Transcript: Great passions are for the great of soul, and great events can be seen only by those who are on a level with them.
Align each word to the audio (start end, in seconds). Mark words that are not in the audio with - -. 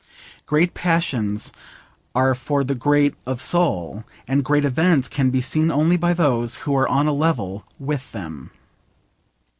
Great 0.47 0.73
passions 0.73 1.53
are 2.15 2.33
for 2.33 2.63
the 2.63 2.73
great 2.73 3.13
of 3.27 3.39
soul, 3.39 4.03
and 4.27 4.43
great 4.43 4.65
events 4.65 5.07
can 5.07 5.29
be 5.29 5.41
seen 5.41 5.69
only 5.69 5.95
by 5.95 6.11
those 6.11 6.55
who 6.65 6.75
are 6.75 6.87
on 6.89 7.05
a 7.05 7.13
level 7.13 7.65
with 7.77 8.11
them. 8.11 8.49